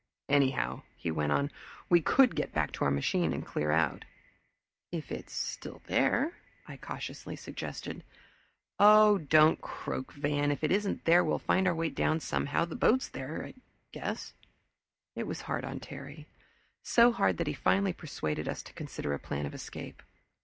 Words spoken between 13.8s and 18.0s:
guess." It was hard on Terry, so hard that he finally